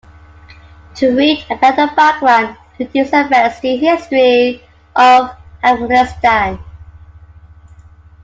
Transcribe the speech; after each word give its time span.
To 0.95 1.15
read 1.15 1.45
about 1.51 1.75
the 1.75 1.93
background 1.95 2.57
to 2.79 2.85
these 2.87 3.09
events, 3.13 3.59
see 3.59 3.77
History 3.77 4.59
of 4.95 5.29
Afghanistan. 5.61 6.57